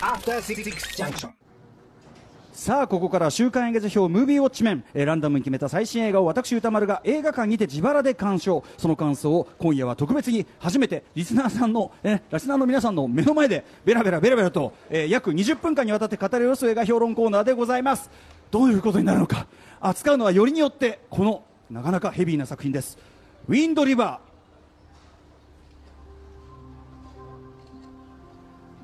[0.00, 1.30] After Six Junction.
[2.52, 8.62] さあここから週刊映画辞表ムービーウォッチメン、えーランダムに決めた最新映画を私歌丸が映画館にて自腹で鑑賞。
[8.76, 18.10] その感想を今夜は特別に初めてリスナーさんの、えーリスナーの皆さんの目の前でベラベラベラベラと、えー約20分間にわたって語り下ろす映画評論コーナーでございます。
[18.50, 19.46] どういうことになるのか。
[19.80, 22.98] 扱うのはよりによってこのなかなかヘビーな作品です。
[23.48, 24.27] ウィンドリバー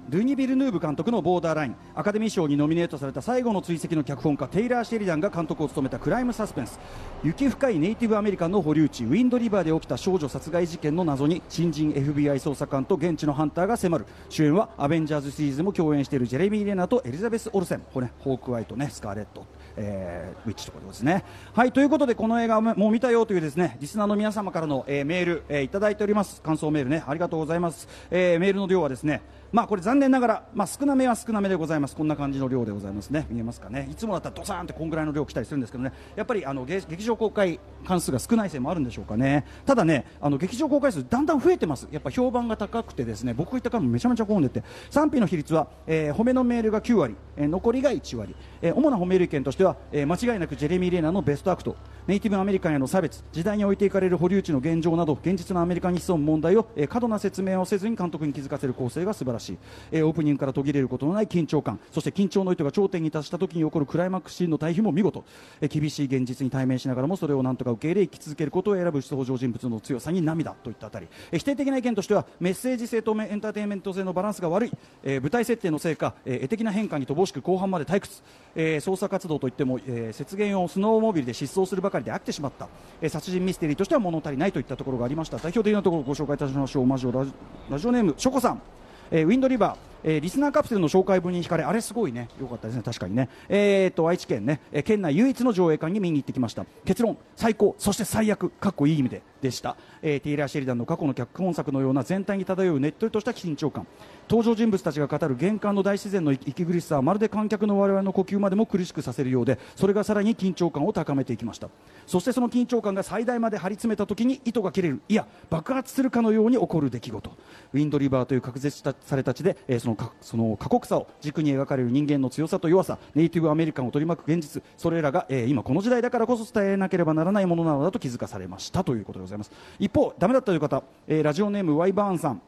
[0.09, 6.79] ルニ・ビルヌーブ監督のボーダーラインアカデミー賞にノミネートされた最後の追跡の脚本家テイラー・シェリダンが監督を務めたクライムサスペンス
[7.23, 21.25] 雪深いネイティブアメリカンの保留地ウィンドリバーで起きた少女殺害事件の謎に新人 FBI 捜査官と現地のハンターが迫る主演はアベンジャーズシリーズも共演しているジェレミー・レナとエリザベス・オルセンこれ、ね、ホークアイと、ね、スカーレットえーウィッチということですね。
[21.53, 26.41] はい、ということで、この映画もう見たよというですね、リスナーの皆様からの、えーメール、えーいただいております。
[26.43, 27.89] 感想メールね、ありがとうございます。
[28.11, 29.23] えーメールの量はですね、
[29.55, 31.95] まあこれ残念ながら、まあ少なめは少なめでございます。
[31.95, 33.25] こんな感じの量でございますね。
[33.31, 33.87] 見えますかね。
[33.89, 39.47] いつもだったらドサーンってこんぐらいの量来たりするんですけどね、やっぱりあの劇場公開関数が少ないせいもあるんでしょうかね。
[39.65, 41.87] ただね、あの劇場公開数だんだん増えてます。
[41.93, 48.35] やっぱ評判が高くてですね、僕が行った間もめちゃめちゃ混んでて、賛否の比率は、えー褒めのメールが9割、えー残りが1割。
[48.61, 59.59] えー主な褒める意見としては、え間違いなくジェレミー・レーナのベストアクトネイティブアメリカンへの差別時代に置いていかれる保留地の現状など現実のアメリカに潜む問題を、えー過度な説明をせずに監督に気づかせる構成が素晴らしい、
[59.91, 65.25] えーオープニングから途切れることのない緊張感そして緊張の糸が頂点に達した時に起こるクライマックスシーンの対比も見事、
[65.63, 78.23] えー厳しい現実に対面しながらもそれをなんとか受け入れ生き続けることを選ぶ登場人物の強さに涙といったあたり、えー否定的な意見としてはメッセージ性とエンターテインメント性のバランスが悪い、えー舞台設定のせいか、えー絵的な変化に乏しく後半まで退屈、
[78.55, 81.94] えー捜査活動といっても、えー雪原をスノーモービルで失踪するばかり。
[82.03, 82.69] で飽きてしまった、
[83.01, 85.37] えー殺人ミステリーとしては物足りないといったところがありました。
[85.37, 86.87] 代表的なところをご紹介いたしましょう。
[86.87, 87.33] マジオラジ
[87.71, 88.63] ラジオネームショコさん。
[89.11, 92.29] えーウィンドリバー、えーリスナーカプセルの紹介文に惹かれあれすごいね。
[92.41, 92.83] よかったですね。
[92.85, 93.29] 確かにね。
[93.49, 96.65] えー、と愛知県ね、えー県内唯一の上映館に見に行ってきました。
[96.85, 97.17] 結論。
[97.37, 97.75] 最高。
[97.79, 98.51] そして最悪。
[98.51, 103.87] かっこいい意味ででした、えーテイラー・シェリダンの過去の脚本作のような全体に漂うねっとりとした緊張感。
[104.29, 111.69] 登場人物たちが語る玄関の大自然の息苦しさはまるで観客の我々の呼吸までも苦しくさせるようでそれがさらに緊張感を高めていきました。
[112.07, 115.01] そしてその緊張感が最大まで張り詰めた時に糸が切れる。
[115.09, 117.33] いや爆発するかのように起こる出来事。
[117.75, 129.53] ウィンドリバーという隔絶したされた地で、えーそのかその過酷さを軸に描かれる人間の強さと弱さネイティブアメリカンを取り巻く現実それらが、えー今この時代だからこそ伝えなければならないものなのだと気づかされましたということでございます。
[129.79, 132.43] 一方ダメだったという方、えーラジオネームワイバーンさん。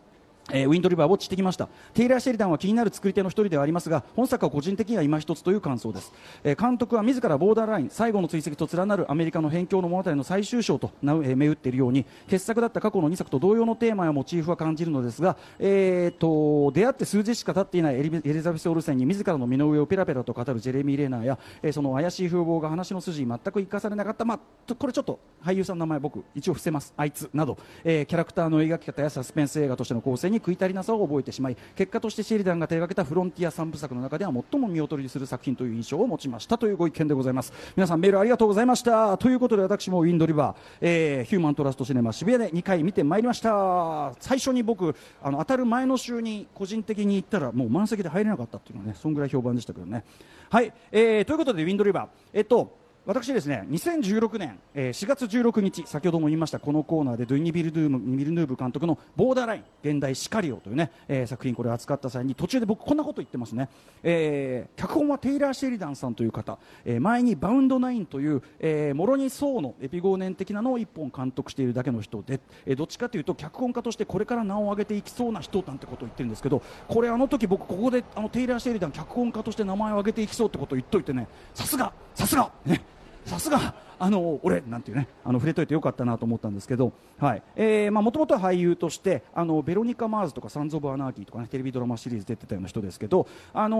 [0.52, 1.68] えーウィンドリバーを知ってきました。
[1.94, 6.12] テイラー・シェリダンは気になる作り手の一人ではありますが本作は個人的には今一つという感想です、
[6.44, 26.94] えー監督は自らボーダーライン最後の追跡と連なるアメリカの辺境の物語の最終章とな、えー銘打っているように傑作だった過去の2作と同様のテーマやモチーフは感じるのですが、えー、と出会って数日しか経っていないエリエリザベス・オルセンに自らの身の上をペラペラと語るジェレミー・レーナーや、えーその怪しい風貌が話の筋に全く生かされなかった、まあ、これちょっと俳優さんの名前僕一応伏せます。
[26.96, 50.04] あいつなど、えーキャラクターの描き方やサスペンス映画としての構成に食い足りなさを覚えてしまい結果としてシェリダンが手掛けたフロンティア3部作の中では最も見劣りする作品という印象を持ちましたというご意見でございます皆さんメールありがとうございましたということで私もウィンドリバー、えーヒューマントラストシネマ渋谷で2回見てまいりました最初に僕あの当たる前の週に個人的に行ったらもう満席で入れなかったっていうのはねそんぐらい評判でしたけどね
[50.50, 63.68] はい、えーということでウィンドリバーえっと私ですね2016年、えー4月16日先ほども言いましたこのコーナーでドゥニ・ビルドゥームビルヌーブ監督の「ボーダーライン原題シカリオ」というね、えー作品これ扱った際に途中で僕こんなこと言ってますね、
[64.02, 82.95] えー脚本はテイラー・シェリダンさんという方、えー前に「バウンドナイン」という、えー、もろにソウのエピゴーネン的なのを一本監督しているだけの人で、えーどっちかというと脚本家としてこれから名を上げていきそうな人なんてことを言ってるんですけどこれあの時僕ここであのテイラー・シェリダン脚本家として名前を上げていきそうってことを言っといてねさすがさすがね
[83.26, 87.42] さすがあの俺なんていうねあの触れといてよかったなと思ったんですけどはい。
[87.56, 93.76] えーまあ元々は俳優としてあのベロニカ・マーズとかサンズ・オブ・アナーキーとかねテレビドラマシリーズ出てたような人ですけどあの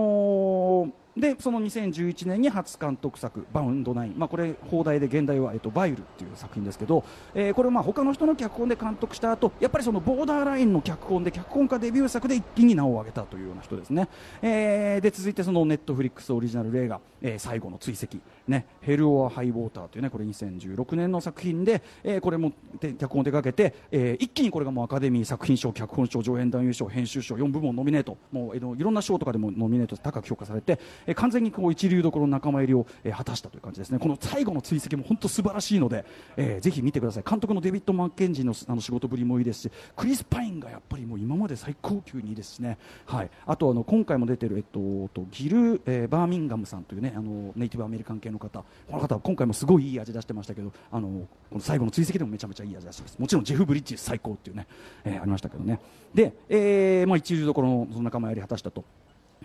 [0.87, 7.03] ーでその2011年に初監督作「バウンドナイン」まあこれ邦題で原題はえっとバイルっていう作品ですけど、
[7.33, 14.07] えーこれまあ他の人の脚本で監督した後やっぱりそのボーダーラインの脚本で脚本家デビュー作で一気に名を上げたというような人ですね、
[14.41, 18.17] えーで続いてそのネットフリックスオリジナル映画、えー最後の追跡。
[18.47, 28.17] ねヘル・オア・ハイ・ウォーターというねこれ2016年の作品で、えーこれも脚本を手掛けて、えー一気にこれがもうアカデミー作品賞脚本賞上演男優賞編集賞4部門ノミネート。
[28.31, 33.99] もう、えーいろんな賞とかでもノミネート高く評価されて、え完全にこう一流どころの仲間入りを、え果たしたという感じですね。
[33.99, 36.05] この最後の追跡も本当素晴らしいので、
[36.35, 37.23] えーぜひ見てください。
[37.27, 48.63] 監督のデビッド・マッケンジーのあの仕事ぶりもいいですしクリス・パインがやっぱりもう今まで最高級にいいですしね、はい、あとあの今回も出てる、えっと、ギル、えーバーミンガムさんというねあのネイティブアメリカン系の方。
[48.87, 51.07] この方は今回もすごいいい味出してましたけどあの
[51.49, 53.19] この最後の追跡でもめちゃめちゃいい味出してます。
[53.19, 54.67] もちろんジェフ・ブリッジ最高っていうね、
[55.05, 55.79] えーありましたけどね。
[56.13, 58.83] で、えーまあ、一流どころの仲間やり果たしたと。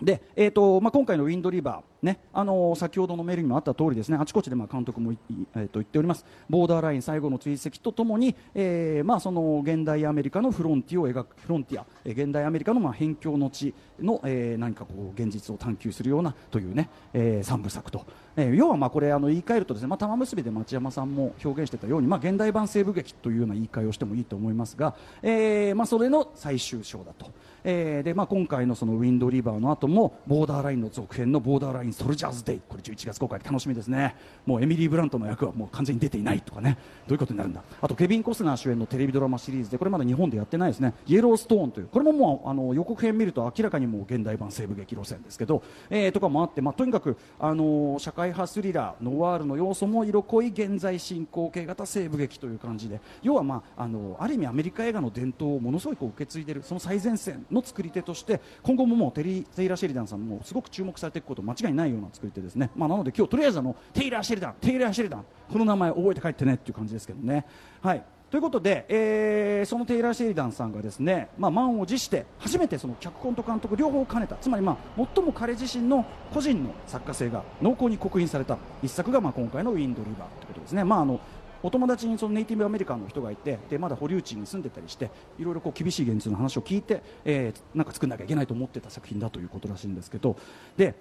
[0.01, 5.13] でえーとまあ、今回のウィンドリバー、ねあのー先ほどのメールにもあった通りですねあちこちでまあ監督も、
[5.55, 18.05] えーと言っておりますボーダーライン最後の追跡とともに、えーまあ、その現代アメリカのフロンティアを描くフロンティア、えー現代アメリカのまあ辺境の地の、えー何かこう現実を探求するようなというね、え3部作と、
[18.35, 27.31] えー要はまあこれあの言い換えるとですね、まあ、玉結びで町山さんも表現していたように、まあ、現代版西部劇というような言い換えをしてもいいと思いますが、えーまあ、それの最終章だと。
[27.63, 34.15] えーでまあ、今回のそのウィンドリバーの後もボーダーラインの続編のボーダーラインソルジャーズデイこれ11月公開楽しみですね。
[34.45, 36.77] もうエミリー・ブラントの役はもう完全に出ていないとかね。
[37.07, 37.63] どういうことになるんだ。
[37.81, 40.93] あとケビン・コスナー主演のテレビドラマシリーズでこれまだ日本でやってないですね。
[41.07, 67.45] イエローストーンというこれももうあの予告編見ると明らかにもう現代版西部劇路線ですけど、えーとかもあって、まあ、とにかく、あの社会派スリラーノワールの要素も色濃い現在進行形型西部劇という感じで要は、まあ、あのある意味アメリカ映画の伝統をものすごいこう受け継いでるその最前線の作り手として今後ももうテリテイラー・シェリダンさんもすごく注目されていくこと間違いないような作り手ですね、まあ、なので今日とりあえずあのテイラー・シェリダンテイラー・シェリダンこの名前覚えて帰ってねっていう感じですけどね。
[67.81, 68.03] はい
[68.33, 76.03] ということで、えーそのテイラー・シェリダンさんがですね、まあ、満を持して初めてその脚本と監督両方を兼ねたつまり、まあ、最も彼自身の
[76.33, 80.83] 個人の作家性が濃厚に刻印された一作が、まあ、今回の「ウィンドリバー」ということですね。
[80.83, 81.19] まああの
[81.63, 90.35] お友達にそのネイティブアメリカンの人がいてでまだ保留地に住んでたりしていろいろこう厳しい現実の話を聞いて、えーなんか作んなきゃいけないと思ってた作品だということらしいんですけど
[90.77, 90.93] で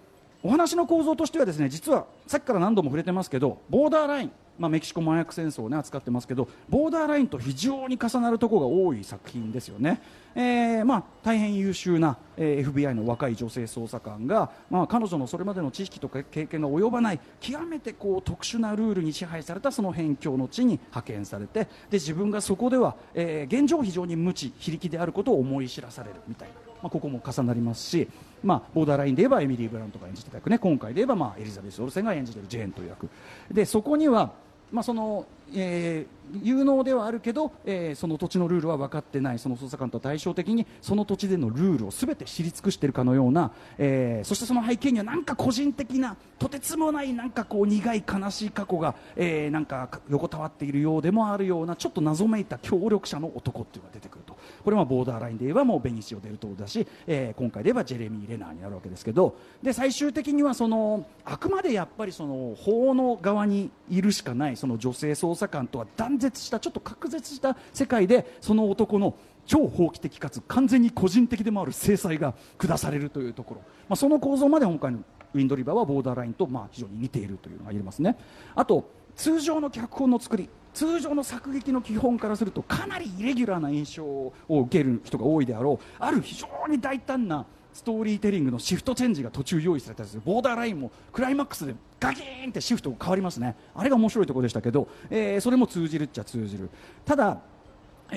[0.43, 10.01] お話の構造としてはですね実はさっきから何度も触れてますけどボーダーライン、まあ、メキシコ麻薬戦争を、ね、扱ってますけどボーダーラインと非常に重なるところが多い作品ですよね、
[10.35, 26.72] えーまあ、大変優秀な、えー FBI の若い女性捜査官が、まあ、彼女のそれまでの知識とか経験が及ばない極めてこう特殊なルールに支配されたその辺境の地に派遣されてで自分がそこでは、えー現状非常に無知非力であることを思い知らされるみたいな。
[26.83, 28.09] まあ、ここも重なりますし、
[28.43, 30.59] まあ、ボーダーラインで言えばエミリー・ブラウンとか演じてた役ね。
[30.59, 33.09] 今回で言えば、まあ、エリザベス・オルセンが演じているジェーンという役。
[33.51, 34.33] でそこには、
[34.71, 39.39] まあそのえー有能ではあるけど、えーその土地のルールは分かってない。
[39.39, 54.22] その捜査官と対照的にその土地でのルールを全て知り尽くしているかのような、えーそしてその背景にはなんか個人的なとてつもないなんかこう苦い悲しい過去が、えーなんか横たわっているようでもあるようなちょっと謎めいた協力者の男っていうのが出てくる。
[54.63, 69.15] これはボーダーラインで言えばもうベニシオ・デルトロだし、えー今回で言えばジェレミー・レナーになるわけですけどで最終的にはそのあくまでやっぱりその法の側にいるしかないその女性捜査官とは断絶したちょっと隔絶した世界でその男の
[69.47, 75.01] 超法規的かつ完全に個人的でもある制裁が下されるというところ、まあ、その構造まで今回の
[75.35, 78.17] ウィンドリバーはボーダーラインとまあ非常に似ているというのが言えますね。
[78.55, 80.49] あと通常の脚本の作り。
[80.75, 85.85] 通常の作劇の基本からするとかなりイレギュラーな印象を受ける人が多いであろう。
[85.99, 90.21] ある非常に大胆なストーリーテリングのシフトチェンジが途中用意されたりす。
[90.25, 93.57] ボーダーラインもクライマックスでガキーンってシフトが変わりますね。
[93.75, 96.69] あれが面白いところでしたけど、えーそれも通じるっちゃ通じる。
[97.05, 97.41] ただ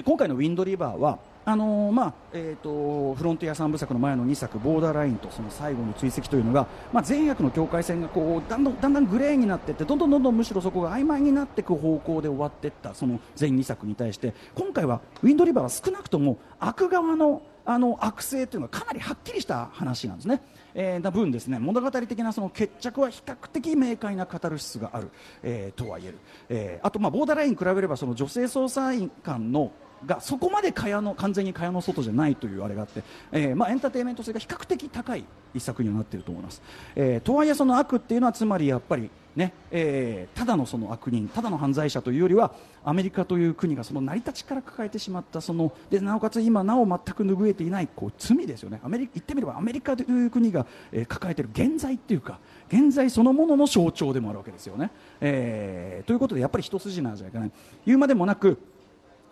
[0.03, 20.41] 今回の「ウィンドリバーは」あのーまあえー、とフロンティア3部作の前の2作「ボーダーライン」とその最後の追跡というのが、まあ、善悪の境界線がこうだんだんだんだんグレーになっていってどんどんどんどんむしろそこが曖昧になっていく方向で終わっていったその全2作に対して今回は「ウィンドリバー」は少なくとも悪側のあの悪性というのはかなりはっきりした話なんですね。
[20.75, 25.09] えー、な分ですね物語的なその決着は比較的明快なカタルシスがある、
[25.41, 26.17] えーとは言える、
[26.49, 29.71] えーあとまあボーダーラインに比べればその女性捜査員官の
[30.05, 36.61] がそこまで蚊帳の完全に蚊帳の外じゃないというあれがあって、えーまあ、エンターテインメント性が比較的高い一作にはなっていると思います、
[36.95, 48.79] えーとはいえその悪っていうのはつまりやっぱりねえーただのその悪人ただの犯罪者というよりはアメリカという国がその成り立ちから抱えてしまったそのでなおかつ今なお全く拭えていないこう罪ですよね。
[48.83, 57.51] アメリ言ってみればアメリカという国が、え抱えている現在っていうか現在そのものの象徴でもあるわけですよね、えーということでやっぱり一筋縄じゃいかない。
[57.85, 58.59] 言うまでもなく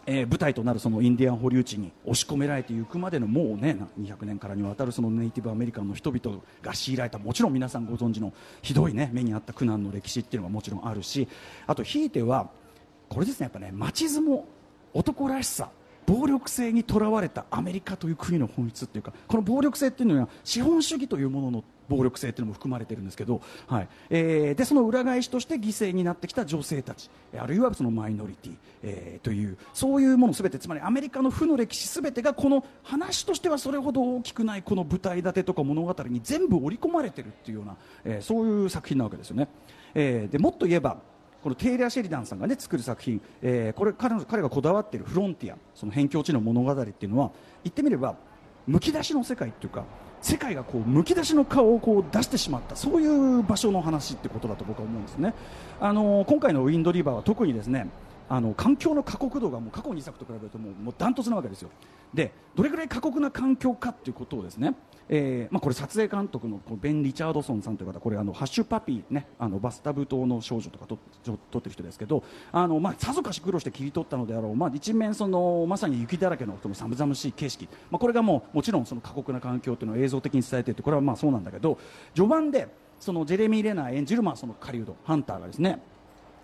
[0.05, 11.27] えー舞台となるそのインディアン保留地に押し込められていくまでのもうね200年からにわたるそのネイティブアメリカンの人々が強いられたもちろん皆さんご存知のひどいね目にあった苦難の歴史っていうのがもちろんあるし
[11.67, 12.49] あとひいては
[13.09, 14.43] これですねやっぱね街相撲
[14.93, 15.69] 男らしさ
[16.05, 37.75] 暴力性にとらわれたアメリカという国の本質っていうかこの暴力性っていうのは資本主義というものの暴力性っていうのも含まれてるんですけど、はいえー、でその裏返しとして犠牲になってきた女性たちあるいはそのマイノリティ、えー、というそういうものすべてつまりアメリカの負の歴史すべてがこの話としてはそれほど大きくないこの舞台立てとか物語に全部織り込まれてるっていうような、
[38.05, 39.47] えー、そういう作品なわけですよね。
[39.95, 40.97] えー、でもっと言えば
[41.43, 47.31] このテイラー・シェリダンさんが、ね、作る作品、えー、これ彼の彼がこだわっているフロンティアその辺境地の物語っていうのは
[47.63, 48.15] 言ってみれば
[48.65, 49.83] むき出しの世界っていうか
[50.23, 55.33] 世界がこうむき出しの顔をこう出してしまったそういう場所の話ってことだと僕は思うんですね。
[55.81, 57.87] あの今回のウィンドリバーは特にですね
[58.29, 61.69] あの環境の過酷度がもう過去2作と比べるともうもうダントツなわけですよ。
[62.13, 64.75] でどれぐらい過酷な環境かっていうことをですね
[65.09, 70.97] えーまあ、これ撮影監督のこうベン・リチャードソンさんという方これあのハッシュパピー、ね、あのバスタブ島の少女とかと
[71.51, 81.77] 撮ってる人ですけどあの、まあ、さぞかし苦労して切り取ったのであろう、まあ、一面そのまさに雪だらけのその寒々しい景色、まあ、これがもうもちろんその過酷な環境というのを映像的に伝えていてこれはまあそうなんだけど
[82.15, 82.67] 序盤で
[82.99, 85.81] そのジェレミー・レナー演じる、まあ、その狩人ハンターがですね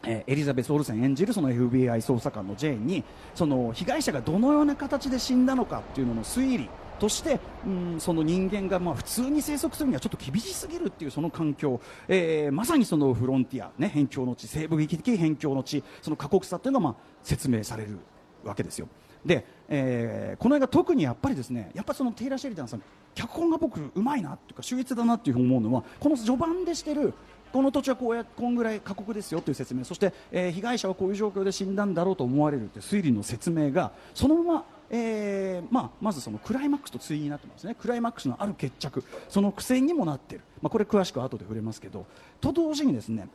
[0.03, 3.03] えー、エリザベス・オルセン演じるその FBI 捜査官のジェーンに
[3.35, 17.97] その被害者がどのような形で死んだのかっていうのの推理として、うん、その人間がまあ普通に生息するにはちょっと厳しすぎるっていうその環境、えー、まさにそのフロンティア、ね、辺境の地西部劇的辺境の地その過酷さというのがまあ説明される
[18.43, 18.87] わけですよ。
[19.25, 22.81] で、えー、この映画特にやっぱりですねやっぱそのテイラー・シェリダンさん
[23.15, 27.13] 脚本が僕うまいなっていうか秀逸だなっていうふうに思うのはこの序盤でしてる
[27.51, 37.75] この土地はこうやこんぐらい過酷ですよという説明そして、えー、被害者はこういう状況で死んだんだろうと思われるという推理の説明がそのままえーまあ、まずそのクライマックスと対になってますね。
[37.75, 42.07] クライマックスのある決着その苦戦にもなっている、まあ、これ詳しくは後で触れますけど
[42.41, 43.27] と同時にですね、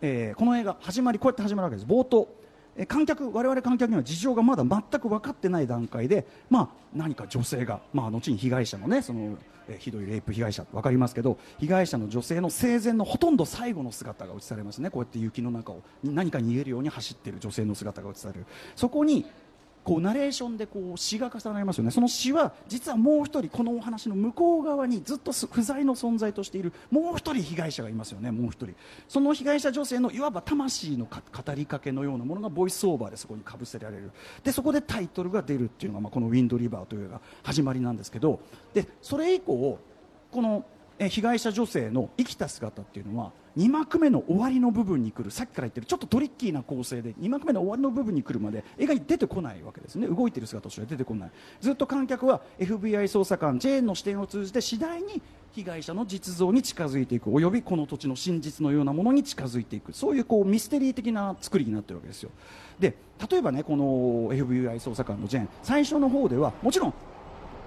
[0.00, 1.86] えー、この映画始まりこうやって始まるわけです。
[1.86, 2.28] 冒頭。
[2.88, 9.36] 観客我々観客には事情がまだ全く分かってない段階で、まあ、何か女性が、まあ、後に被害者のねその、
[9.68, 14.90] えひどいレイプ被害者分かりますけど被害者の女性の生前のほとんど最後の姿が映されますね。
[14.90, 18.46] こうやって雪の中を何か逃げるように走っている女性の姿が映される。
[18.74, 19.26] そこに
[19.84, 21.90] こうナレーションでこう詩が重なりますよね。
[21.90, 28.74] その詩は実はもう一人このお話の向こう側にずっと不在の存在としているもう一人被害者がいますよねもう一人。
[29.08, 34.12] その被害者女性のいわば魂の語りかけのようなものがボイスオーバーでそこにかぶせられる。
[34.44, 38.40] でそこでタイトルが出るっていうのが、まあ、この「ウィンドリバー」というのが始まりなんですけど。
[38.74, 39.78] でそれ以降
[40.30, 40.64] この
[40.98, 45.30] 被害者女性の生きた姿っていうのは2幕目の終わりの部分に来る。
[45.30, 50.06] さっきから言ってるちょっとトリッキーな構成で2幕目の終わりの部分に来るまで映画に出てこないわけですね。
[50.06, 51.30] 動いてる姿としては出てこない。
[51.60, 55.20] ずっと観客は FBI 捜査官ジェーンの視点を通じて次第に
[55.52, 57.30] 被害者の実像に近づいていく。
[57.30, 59.92] およびこの土地の真実のようなものに近づいていく。
[59.92, 62.30] そういうこうミステリー的な作りになってるわけですよ。
[62.80, 62.96] で
[63.30, 63.84] 例えばねこの
[64.32, 65.48] FBI 捜査官のジェーン。
[65.62, 66.94] 最初の方ではもちろん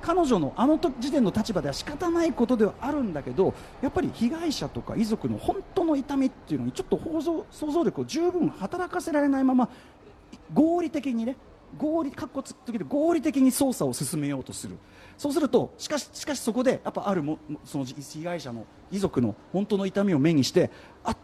[0.05, 9.67] 彼女のあの時点の立場では仕方ないことではあるんだけどやっぱり被害者とか遺族の本当の痛みっていうのにちょっと想像力を十分働かせられないまま
[10.53, 11.35] 合理的にね
[11.75, 14.77] 合理かっこつける合理的に捜査を進めようとする。
[15.17, 20.69] そうするとしかししかしそこでやっぱあるもその被害者の遺族の本当の痛みを目にして
[21.03, 21.15] あ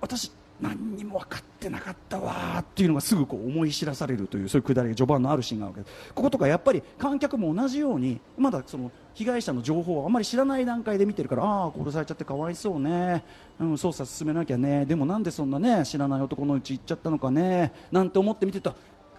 [0.00, 6.12] 私何にも分かってなかったわっていうのがすぐこう思い知らされるというそういうくだりが序盤のあるシーンがあるわけです。
[6.14, 13.24] こことかやっぱり観客も同じようにまだその被害者の情報をあまり知らない段階で見てるからああ殺されちゃってかわいそうね、
[13.60, 14.84] うん、捜査進めなきゃね。
[14.86, 17.72] でもなんでそんなね知らない男のうち行っちゃったのかね。
[17.92, 18.74] なんて思って見てた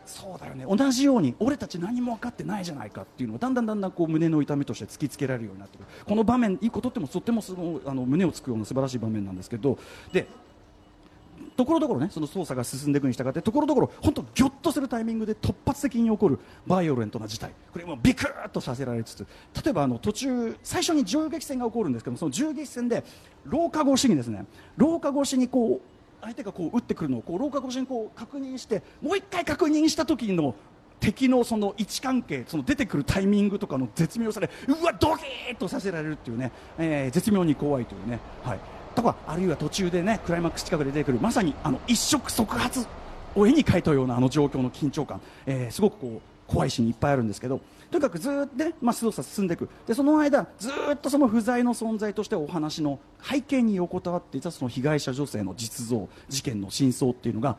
[0.05, 0.65] そうだよね。
[0.67, 5.87] 同じように俺たち何も分かってないじゃないかっていうのがだんだんだんだんこう胸の痛みとして突きつけられるようになってくる。
[6.05, 9.77] この場面いいことってもとってもすごあの胸をつくような素晴らしい場面なんですけど。
[10.11, 10.27] で
[11.59, 17.51] ところどころねその捜査が進んでいくに従ってところどころ本当ぎょっとするタイミングで突発的に起こるバイオレントな事態。
[17.73, 19.27] これもビクッとさせられつつ
[19.61, 23.03] 例えばあの途中最初に銃撃戦が起こるんですけどその銃撃戦で
[23.43, 24.45] 廊下越しにですね
[24.77, 30.55] 廊下越しにこう相手がこう撃ってくるのをこう廊下越しにこう確認してもう一回確認した時の
[31.01, 38.59] 敵のその位置関係その出てくるタイミングとかの絶妙さでうわドキッとさせられるっていうね、えー、絶妙に怖いというね、はい、
[39.01, 42.85] とかあるいは途中でねクライマックス近くで出てくるまさにあの一触即発
[43.35, 49.67] を絵に描いたようなあの状況の緊張感、えー、すごくこう怖いシーンいっぱいあるんですけどとにかくずっとね、まあ、捜査進んでいく。
[49.87, 57.57] でその間ずっとその不在の存在としてお話の背景に横たわっていたその被害者女性の実像事件の真相っていうのが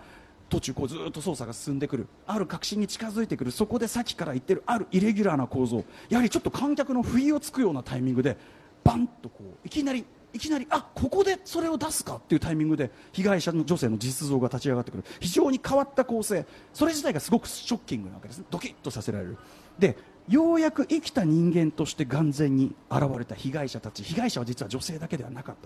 [0.48, 2.06] 途中こうずっと捜査が進んでくる。
[2.26, 3.50] ある確信に近づいてくる。
[3.50, 5.84] そこでさっきから言ってるあるイレギュラーな構造。
[6.08, 8.36] やはりちょっと観客の不意をつくようなタイミングで
[8.84, 15.04] バンとこういきなりいきなりあここでそれを出すかっていうタイミングで被害者の女性の実像が立ち上がってくる。
[15.20, 16.46] 非常に変わった構成。
[16.72, 18.44] それ自体がすごくショッキングなわけですね。
[18.50, 19.38] ドキッとさせられる。
[19.78, 19.96] で
[20.28, 24.04] ようやく生きた人間として眼前に現れた被害者たち。
[24.04, 25.56] 被害者は実は女性だけではなかっ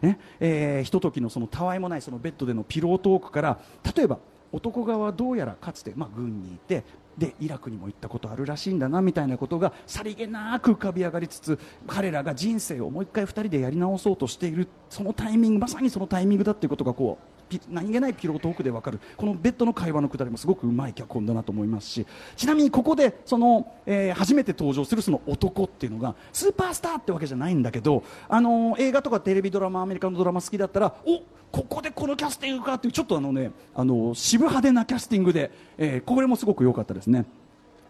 [0.00, 0.18] た、ね。
[0.40, 3.60] えー、ひとときのそのたわいもないそのベッドでのピロートークから
[3.94, 4.18] 例えば
[4.54, 6.84] 男側はどうやらかつて、まあ、軍にいて
[7.18, 17.33] でイラクにも行ったことあるらしいんだなみたいなことがさりげなく浮かび上がりつつ彼らが人生をもう一回2人でやり直そうとしているそのタイミングまさにそのタイミングだっていうことがこう
[17.68, 22.06] 何気ないピロートークで分かるこのベッドの会話のくだりもすごくうまい脚本だなと思いますし
[22.36, 37.26] ちなみにここでその、えー、初めて登場するその男っていうのがスーパースターってわけじゃないんだけど、あのー、映画とかテレビドラマアメリカのドラマ好きだったらおここでこのキャスティングかっていうちょっとあのね、あのー、渋派手なキャスティングで、えこれもすごく良かったですね。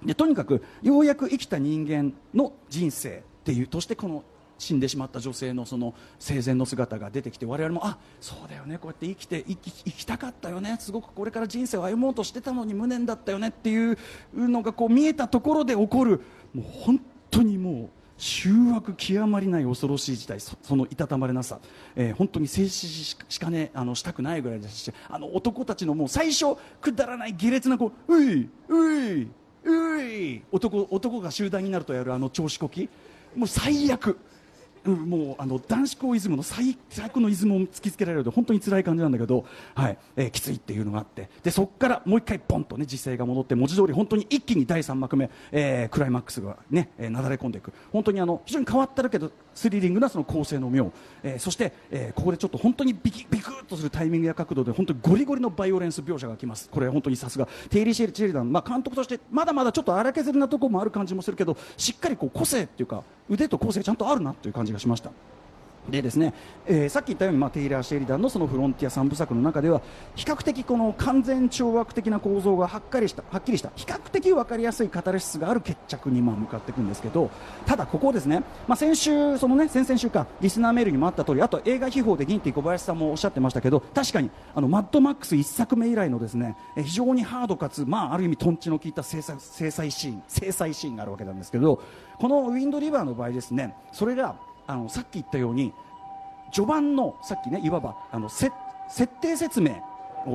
[0.04, 4.22] でとにかくようやく生きた人間の人生っていうとしてこの
[4.64, 13.98] 死んでしまった女性のその生前の姿が出てきて我々もあそうだよねこうやって生きて生き生きたかったよねすごくこれから人生を歩もうとしてたのに無念だったよねっていう
[14.34, 16.22] のがこう見えたところで起こる
[16.54, 21.58] もう本当にもう醜悪極まりない恐ろしい事態そのいたたまれなさ、
[21.96, 29.28] えー、本当に静止しかねあのしたくないぐらいですしあの男たちのもう最初くだらない下劣なこうういうい
[29.66, 32.88] うい男男が集団になるとやるあの調子こき
[33.34, 34.18] もう最悪。
[34.86, 39.98] うん、もうあの男子校イズムの最悪のイズムを突きつけられると本当に辛い感じなんだけど、はい。
[40.16, 41.28] えー、きついっていうのがあって。
[41.42, 47.72] でそこからもう一回ポンと、ね、実勢が戻って文字通り本当に一気に第3幕目、えー、クライマックスがね、えー、なだれ込んでいく。
[47.92, 56.68] 本当にあの非常に変わったけどスリリングなその構成の妙、えー、そして、えー、ここでちょっと本当にビキビクッとするタイミングや角度で本当にゴリゴリのバイオレンス描写がきます。
[56.68, 57.48] これ本当にさすが。
[57.70, 65.10] テイリー・シェル・チェリダン、まあ、監督としてまだまだちょっと荒削りなところもある感じもするけどしっかりこう個性っていうか腕と構成ちゃんとあるなという感じがしました。
[65.88, 66.32] でですね、
[66.66, 69.82] えー、さっき言ったように、まあ、テイラー・シェリダンのそのフロンティア3部作の中では
[70.14, 77.30] 比較的この完全懲悪的な構造がはっかりしたはっきりした比較的分かりやすいカタルシスがある決着にま向かっていくんですけど
[77.66, 91.82] ただここですね、まあ、先週そのね先々週かリスナーメールにもあった通りあと映画秘宝で銀って小林さんもおっしゃってましたけど確かにあのマッドマックス1作目以来のですね非常にハードかつ、まあ、ある意味とんちの効いた制裁制裁シーン制裁シーンがあるわけなんですけど
[92.18, 94.36] このウィンドリバーの場合ですねそれが
[94.66, 95.72] あのさっき言ったように
[96.52, 98.52] 序盤のさっきねいわばあの設
[99.20, 99.82] 定説明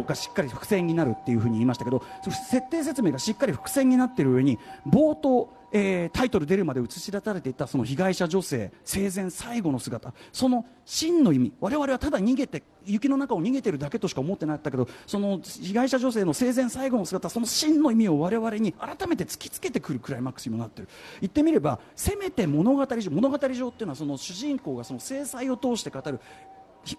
[0.06, 20.90] がしっかり伏線になるっていうふうに言いましたけど設定説明がしっかり伏線になっている上に冒頭、えー、タイトル出るまで映し出されていたその被害者女性生前最後の姿その真の意味我々はただ逃げて雪の中を逃げてるだけとしか思ってなかったけどその被害者女性の生前最後の姿その真の意味を我々に改めて突きつけてくるクライマックスにもなっている。
[21.22, 26.20] 言ってみればせめて物語上物語上っていうのはその主人公がその制裁を通して語る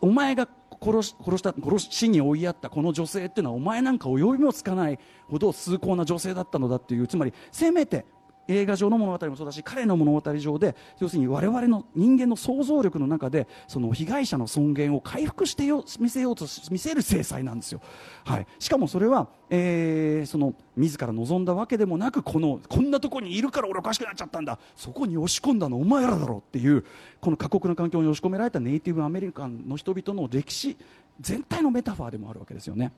[0.00, 0.48] お前が
[0.82, 8.06] 殺し殺した殺しに追いやったこの女性っていうのはお前なんか及びもつかないほど崇高な女性だったのだっていうつまりせめて
[8.50, 17.80] 映画上の物語もそうだし彼の物語上で要するに我々の人間の想像力の中でその被害者の尊厳を回復してよ見せようと見せる制裁なんですよ、
[18.24, 24.58] はい、しかもそれは、えー、その自ら望んだわけでもなくこのこんなところにいるから俺おかしくなっちゃったんだ。
[24.76, 26.84] そこに押し込んだのお前らだろっていう
[27.20, 30.76] この過酷な環境に押し込められたネイティブアメリカンの人々の歴史
[31.20, 32.92] 全体のメタファーでもあるわけですよね。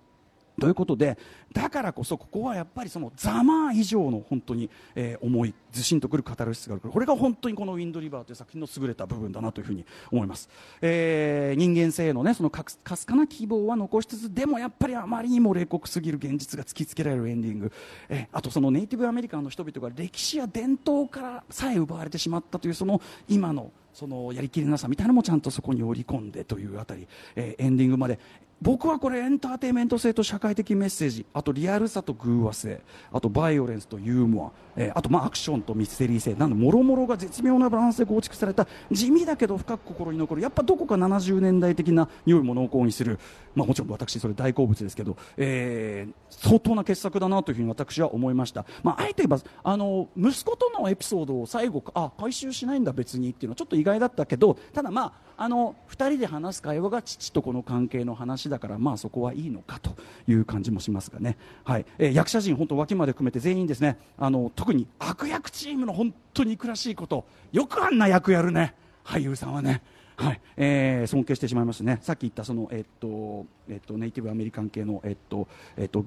[0.61, 1.19] ということで
[1.53, 10.49] だからこそここはやっぱりそのざま以上の本当に、えー、重いずしんとくるカタルシスがあるこれが本当にこの「ウィンドリバー」という作品の優れた部分だなというふうに思います、
[10.81, 17.73] えー、人間性のねそのかすかな希望は残しつつでもやっぱりあまりにも冷酷すぎる現実が突きつけられるエンディング、
[18.09, 28.19] えー、あとそのネイティブアメリカンの人々が歴史や伝統からさえ奪われてしまったというその今のそのやりきれなさみたいなのもちゃんとそこに織り込んでというあたり、えー、エンディングまで
[28.63, 32.81] 僕はこれエンターテインメント性と社会的メッセージあとリアルさと偶話性
[33.13, 43.19] あとバイオレンスとユーモア、えー、あとまあアクションとミステリー性などもろもろが絶妙なバランスで構築された地味だけど深く心に残るやっぱどこか70年代的な匂いも濃厚にする、
[43.57, 59.97] まあ、もちろん私それ大好物ですけど、えー、相当な傑作だなというふうに私は思いました、まあ、あえて言えばあの息子とのエピソードを最後あ回収しないんだ別にっていうのはちょっと意外だったけどただまああの2人で話す会話が父と子の関係の話だからまあそこはいいのかと
[60.29, 61.87] いう感じもしますがね、はい。
[61.99, 63.99] えー、役者陣、本当脇まで含めて全員ですね。
[64.17, 68.77] あの特に悪役チームの本当に憎らしいことよくあんな役やるね。
[69.05, 69.83] 俳優さんはね。
[70.15, 70.41] はい。
[70.57, 76.05] えー、尊敬してしまいましたね、さっき言ったその、えっとえっと、ネイティブアメリカン系の、えっとえっと、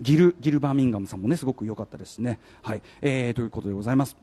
[0.00, 2.40] ギルギルバーミンガムさんもねすごく良かったですね。
[2.62, 2.82] はい。
[3.00, 4.16] えー、ということでございます。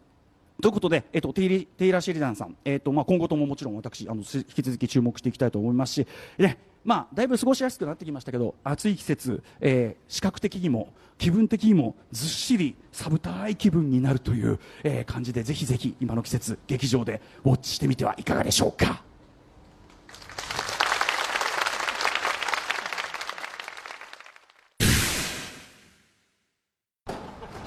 [0.61, 19.08] ということで、えっと、テイリテイラー・シェリダンさん、えっとまあ、今後とももちろん私あの引き続き注目していきたいと思いますし、ねまあ、だいぶ過ごしやすくなってきましたけど暑い季節、えー、視覚的にも気分的にもずっしり寒たい気分になるという、えー、感じでぜひぜひ今の季節劇場でウォッチしてみてはいかがでしょうか。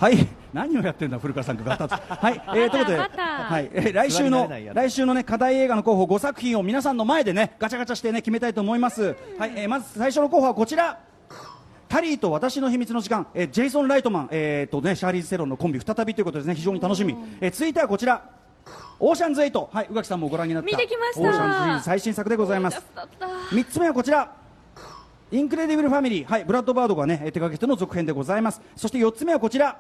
[0.03, 0.27] はい。
[0.53, 9.15] 何をやってるんだ古川さんがガタはい、えー、ということで、はい、えー、来週の来週のね課題映画の候補5作品を皆さんの前でねガチャガチャしてね決めたいと思います。
[9.39, 10.99] はい、えー、まず最初の候補はこちら。
[11.89, 16.55] タリーと私の秘密の時間、えー、ジェイソン・ライトマン、えーとね、シャーリーズ・セロンのコンビ再びということですね。
[16.55, 18.29] 非常に楽しみ、えー、続いてはこちら。
[18.99, 20.67] オーシャンズ8、はい、宇垣さんもご覧になった。
[20.67, 21.21] 見てきました。
[21.21, 22.83] オーシャンズ最新作でございます。
[23.53, 24.35] 3つ目はこちら。
[25.31, 28.61] インクレディブル・ファミリー、はい、ブラッドバードが、ね、手掛けての続編でございます。
[28.77, 29.79] そして4つ目はこちら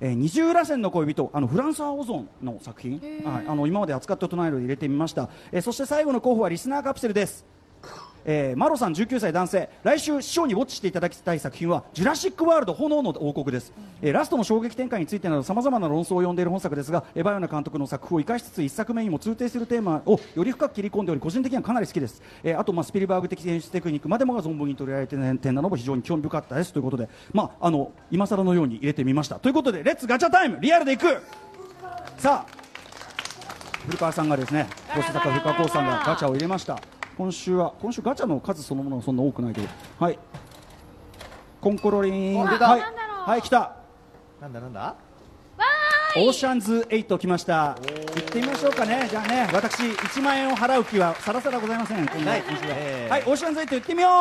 [0.00, 7.44] えー、二重らせんの恋人あのフランソワ・オゾンの作品、はい、あの今まで扱ってないのを入れてみました、えー、そして最後の候補はリスナーカプセルです
[8.30, 9.70] えー、マロさん19歳男性。
[9.82, 29.36] 来週師匠にウォッチしていただきたい作品は「ジュラシック・ワールド炎の王国」です、えー、ラストの衝撃展開についてなどさまざまな論争を呼んでいる本作ですが J.A.バヨナ監督の作風を生かしつつ1作目にも通底するテーマをより深く切り込んでおり個人的にはかなり好きです、えー、あと、まあ、スピルバーグ的演出テクニックまでもが存分に取り上げている点なども非常に興味深かったですということで、まあ、あの今更のように入れてみました。
[29.36, 31.22] ということで Let's ガチャタイムリアルでいく。
[32.18, 32.58] さあ
[33.86, 36.78] 古川さんがですね小坂古川光さんがガチャを入れました
[37.18, 39.66] 今週は今週ガチャの数そのものはそんな多くないけど。
[39.98, 40.18] はい。
[41.60, 42.38] コンコロリン。
[42.38, 42.58] はい。
[42.60, 43.74] はい来た。
[44.40, 44.94] なんだなんだ？
[46.16, 47.74] オーシャンズ8来ました。
[47.74, 49.08] 行ってみましょうかね。
[49.10, 52.06] じゃあね私1万円を払う気はさらさらございません。
[52.06, 54.12] はい、はい、オーシャンズ8行ってみよう。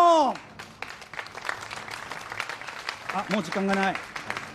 [3.14, 3.96] あもう時間がない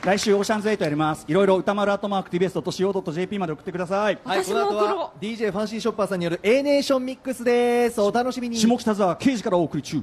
[0.05, 1.25] 来週オーシャンズ8やります。
[1.29, 4.19] いろいろ宇多丸アットマーク TBS.CO.JP まで送ってください。
[4.25, 8.01] はいこの後は DJ ファンシーショッパーさんによる A ネーションミックスです。
[8.01, 8.57] お楽しみに。
[8.57, 10.03] 下北沢刑事からお送り中